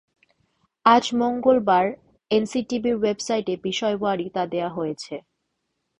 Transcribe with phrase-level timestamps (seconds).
[0.85, 1.85] আজ মঙ্গলবার
[2.31, 5.15] এনসিটিবির ওয়েবসাইটে বিষয়ওয়ারি তা দেওয়া হয়েছে।